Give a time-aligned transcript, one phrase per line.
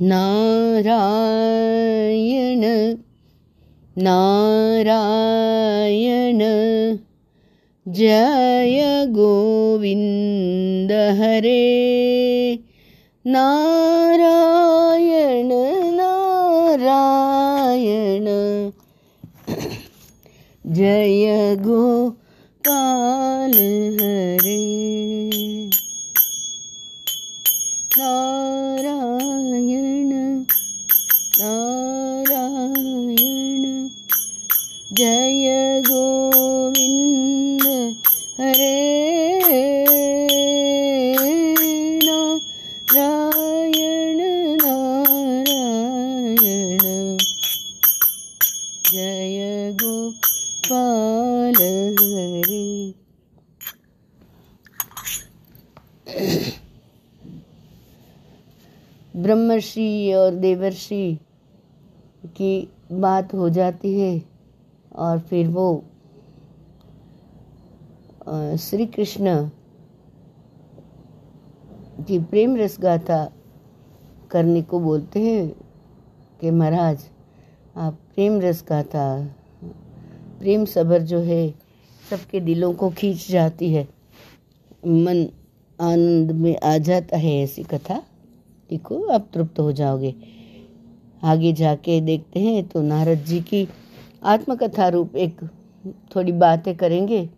[0.00, 2.94] नारायण
[3.96, 6.38] नारायण
[7.94, 12.56] जय गोविन्द हरे।
[13.24, 15.50] नारायण
[15.94, 18.24] नारायण
[20.74, 23.52] जय गोपाल
[24.00, 24.84] हरे।
[27.98, 28.63] नारायण
[59.14, 61.18] ब्रह्मर्षि और देवर्षि
[62.36, 64.22] की बात हो जाती है
[64.96, 65.84] और फिर वो
[68.60, 69.36] श्री कृष्ण
[72.08, 73.24] की प्रेम रस गाथा
[74.30, 75.48] करने को बोलते हैं
[76.40, 77.04] कि महाराज,
[77.76, 79.06] आप प्रेम रस गाथा
[80.38, 81.50] प्रेम सबर जो है,
[82.10, 83.88] सबके दिलों को खींच जाती है।
[84.86, 85.26] मन
[85.80, 88.02] आनंद में आ जाता है ऐसी कथा।
[88.70, 90.14] देखो आप तृप्त हो जाओगे।
[91.22, 93.66] आगे जाके देखते हैं तो नारद जी की
[94.22, 95.42] आत्मकथा रूप एक
[96.16, 97.28] थोड़ी बातें करेंगे।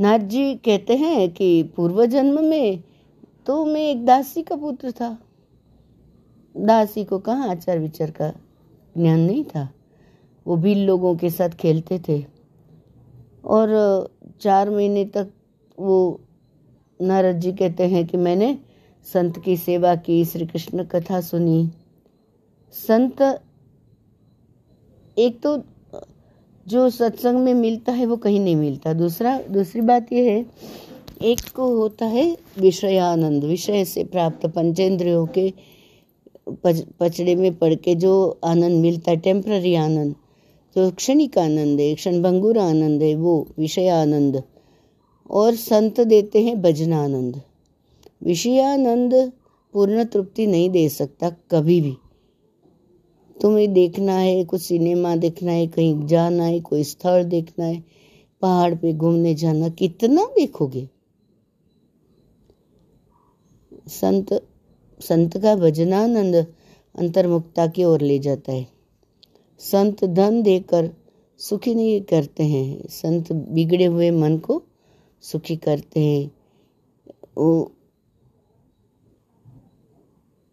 [0.00, 2.82] नारद जी कहते हैं कि पूर्व जन्म में
[3.46, 5.16] तो मैं एक दासी का पुत्र था।
[6.54, 8.32] दासी को कहाँ आचार विचार का
[8.96, 9.68] ज्ञान नहीं था।
[10.46, 12.24] वो भी लोगों के साथ खेलते थे।
[13.44, 13.68] और
[14.40, 15.28] चार महीने तक
[15.78, 16.20] वो
[17.00, 18.58] नारद जी कहते हैं कि मैंने
[19.06, 21.70] संत की सेवा की श्री कृष्ण कथा सुनी।
[22.74, 23.22] संत
[25.16, 25.56] एक तो
[26.66, 30.44] जो सत्संग में मिलता है वो कहीं नहीं मिलता। दूसरा दूसरी बात यह है
[31.22, 32.26] एक को होता है
[32.58, 35.52] विषयानंद। विषय से प्राप्त पंचेंद्रियों के
[36.64, 40.14] पच, पचड़े में पड़ के जो आनंद मिलता है टेम्प्ररी आनंद
[40.76, 44.42] जो क्षणिक आनंद है क्षण भंगुर आनंद है वो विषय आनंद
[45.30, 47.40] और संत देते हैं भजनानंद।
[48.22, 49.32] विषयानंद
[49.72, 51.96] पूर्ण तृप्ति नहीं दे सकता कभी भी।
[53.42, 57.84] तुम्हें देखना है, कुछ सिनेमा देखना है, कहीं जाना है, कोई स्थल देखना है,
[58.42, 60.88] पहाड़ पे घूमने जाना, कितना देखोगे?
[63.88, 64.48] संत
[65.00, 66.46] संत का भजनानंद
[66.98, 68.68] अंतर्मुक्ता की ओर ले जाता है।
[69.58, 70.90] संत धन देकर
[71.38, 74.62] सुखी नहीं करते हैं। संत बिगड़े हुए मन को
[75.20, 76.30] सुखी करते हैं।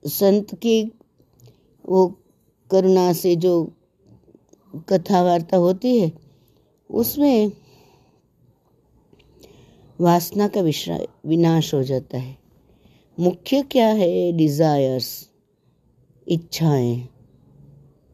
[0.06, 0.92] संत की
[1.90, 2.20] वो
[2.72, 3.74] करुणा से जो
[4.90, 6.12] कथा वार्ता होती है,
[6.92, 7.52] उसमें
[10.02, 10.62] वासना का
[11.26, 12.38] विनाश हो जाता है।
[13.20, 14.32] मुख्य क्या है?
[14.32, 15.30] डिजायर्स
[16.28, 17.10] इच्छाएँ।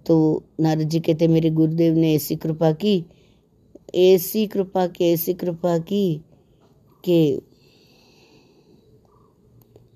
[0.06, 3.06] तो नारद जी कहते मेरे गुरुदेव ने ऐसी कृपा की,
[3.96, 6.22] ऐसी कृपा की, ऐसी कृपा की
[7.06, 7.42] कि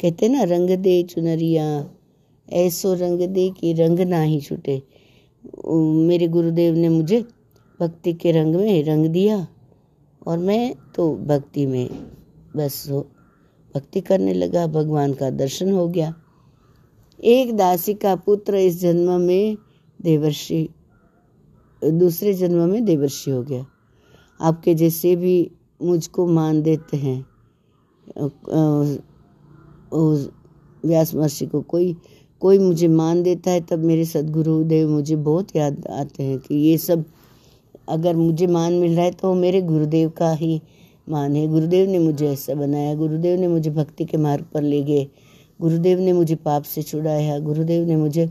[0.04, 1.66] कहते ना, रंग दे चुनरिया।
[2.48, 4.82] ऐसो रंग दे कि रंग ना ही छूटे।
[6.08, 7.22] मेरे गुरुदेव ने मुझे
[7.80, 9.48] भक्ति के रंग में रंग दिया
[10.28, 11.88] और मैं तो भक्ति में
[12.56, 13.00] बस हो,
[13.76, 16.14] भक्ति करने लगा, भगवान का दर्शन हो गया।
[17.20, 19.58] एक दासी का पुत्र इस जन्म में
[20.02, 20.68] देवर्षि,
[21.82, 23.66] दूसरे जन्म में देवर्षि हो गया।
[24.40, 27.20] आपके जैसे भी मुझको मान देते हैं।
[29.94, 31.96] व्यास महर्षि को कोई
[32.42, 36.78] कोई मुझे मान देता है, तब मेरे सदगुरुदेव मुझे बहुत याद आते हैं कि ये
[36.78, 37.04] सब
[37.90, 40.62] अगर मुझे मान मिल रहा है तो मेरे गुरुदेव का ही
[41.08, 44.82] मान है। गुरुदेव ने मुझे ऐसा बनाया, गुरुदेव ने मुझे भक्ति के मार्ग पर ले
[44.84, 45.08] गए,
[45.60, 48.28] गुरुदेव ने मुझे पाप से छुड़ाया, गुरुदेव ने मुझे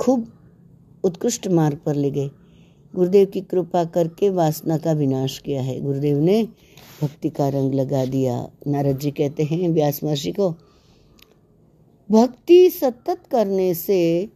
[0.00, 0.26] खूब
[1.04, 2.30] उत्कृष्ट मार्ग पर ले गए।
[2.94, 6.42] गुरुदेव की कृपा करके वासना का विनाश किया है। गुरुदेव ने
[7.02, 10.50] भक्ति का रंग लगा दिया। नारद जी कहते हैं, व्यास महर्षि को,
[12.10, 14.28] भक्ति सतत करने से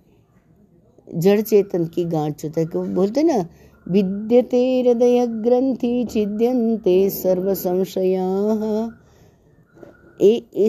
[1.08, 3.46] जड़ चेतन की गांठ छूता है। बोलते ना,
[3.86, 8.28] विद्यते हृदय ग्रंथि छिद्यंते सर्व संशया।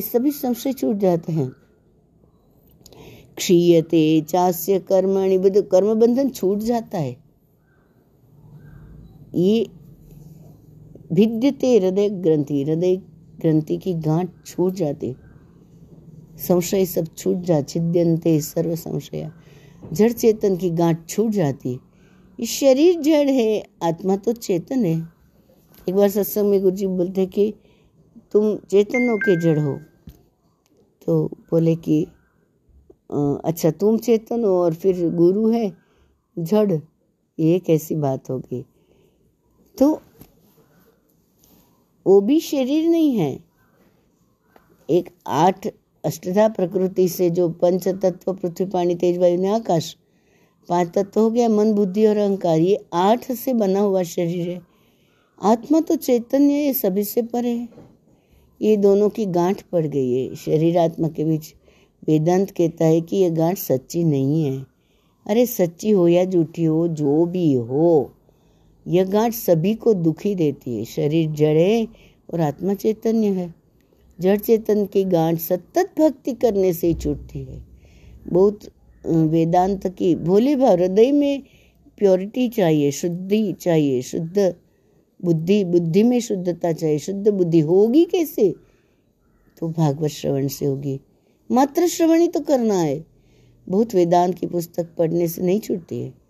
[0.01, 1.51] सभी संशय छूट जाते हैं।
[3.37, 7.24] क्षीयते चास्य कर्मणि कर्म बंधन छूट जाता है।
[9.35, 9.65] ये
[11.13, 12.95] भिद्यते हृदय ग्रंथि हृदय
[13.41, 15.15] ग्रंथि की गांठ छूट जाती,
[16.39, 19.31] संशय सब छूट जा, छिद्यंते सर्व संशय।
[19.83, 21.73] जड़ चेतन की गांठ छूट जाती।
[22.39, 24.95] ये शरीर जड़ है, आत्मा तो चेतन है।
[25.87, 27.53] एक बार सत्संग में गुरु जी बोलते कि
[28.33, 29.77] तुम चेतनों के जड़ हो।
[31.07, 32.01] तो बोले कि
[33.09, 35.71] अच्छा तुम चेतन हो और फिर गुरु है,
[36.37, 36.79] जड़,
[37.37, 38.65] ये कैसी बात होगी?
[39.77, 40.01] तो
[42.05, 43.39] वो भी शरीर नहीं है।
[44.89, 45.67] एक आठ
[46.05, 49.97] अष्टधा प्रकृति से जो पंच तत्व, पृथ्वी पानी, तेज वायु ने आकाश,
[50.69, 54.61] पाँच तत्व हो गया, मन, बुद्धि और अहंकार, ये आठ से बना हुआ शरीर है।
[55.41, 57.69] आत्मा तो चैतन्य है सभी से परे है।
[58.61, 61.53] ये दोनों की गांठ पड़ गई है। शरीर आत्मा के बीच
[62.07, 64.65] वेदांत कहता है कि ये गांठ सच्ची नहीं है।
[65.27, 68.11] अरे सच्ची हो या झूठी हो, जो भी हो
[68.87, 71.87] यह गांठ सभी को दुखी देती है। शरीर जड़ है
[72.33, 73.55] और आत्मा चैतन्य है।
[74.19, 77.65] जड़ चेतन की गांठ सतत भक्ति करने से छूटती है।
[78.27, 78.59] बहुत
[79.05, 81.43] वेदांत की भोले भाव हृदय में
[81.97, 84.55] प्योरिटी चाहिए, शुद्धि चाहिए, शुद्ध
[85.23, 88.55] बुद्धि बुद्धि में शुद्धता चाहिए, शुद्ध बुद्धि होगी कैसे?
[89.59, 90.99] तो भागवत श्रवण से होगी।
[91.51, 93.05] मात्र श्रवण ही तो करना है।
[93.69, 96.24] बहुत वेदांत की पुस्तक पढ़ने से नहीं छूटती है।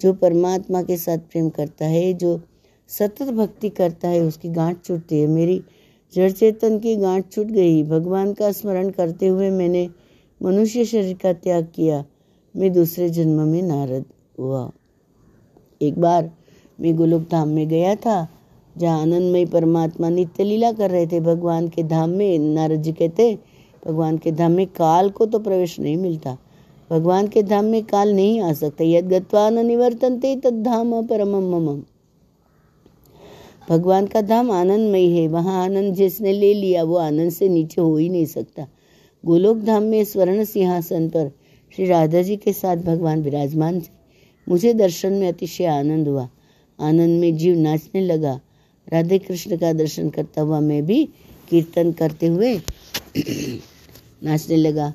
[0.00, 2.40] जो परमात्मा के साथ प्रेम करता है, जो
[2.88, 5.62] सतत भक्ति करता है, उसकी गांठ छूटती है। मेरी
[6.14, 9.88] जड़ चेतन की गांठ छूट गई। भगवान का स्मरण करते हुए मैंने
[10.42, 12.04] मनुष्य शरीर का त्याग किया।
[12.56, 14.04] मैं दूसरे जन्म में नारद
[14.38, 14.70] हुआ।
[15.82, 16.30] एक बार
[16.80, 18.28] मैं गोलोक धाम में गया था,
[18.78, 23.38] जहाँ आनंदमय परमात्मा नित्य लीला कर रहे थे। भगवान के धाम में नारद जी कहते,
[23.86, 26.36] भगवान के धाम में काल को तो प्रवेश नहीं मिलता।
[26.90, 31.28] भगवान के धाम में काल नहीं आ सकता, यद गत्वा न निवर्तनते तद धाम परम
[31.28, 31.82] मम
[33.68, 37.96] भगवान का धाम आनंदमय है, वहाँ आनंद जिसने ले लिया, वो आनंद से नीचे हो
[37.96, 38.66] ही नहीं सकता।
[39.26, 41.32] गोलोक धाम में स्वर्ण सिंहासन पर
[41.76, 43.88] श्री राधा जी के साथ भगवान विराजमान थे।
[44.48, 46.28] मुझे दर्शन में अतिशय आनंद हुआ।
[46.80, 48.40] आनंद में जीव नाचने लगा।
[48.92, 51.08] राधे कृष्ण का दर्शन करता हुआ मैं भी
[51.50, 52.60] कीर्तन करते हुए
[54.22, 54.94] नाचने लगा।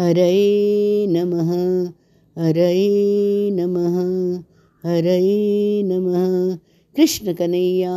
[0.00, 1.88] हरे नमः
[2.42, 3.96] हरे नमः
[4.90, 6.56] हरे नमः।
[6.96, 7.92] कृष्ण कन्हैया,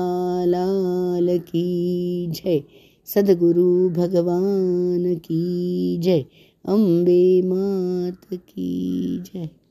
[0.45, 2.63] लाल की जय।
[3.05, 6.25] सदगुरु भगवान की जय।
[6.65, 9.49] अम्बे मात की जय।